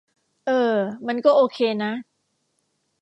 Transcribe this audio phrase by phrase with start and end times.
[0.45, 0.75] เออ
[1.07, 1.91] มันก็โอเคนะ